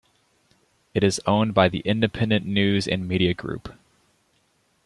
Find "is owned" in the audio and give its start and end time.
1.03-1.53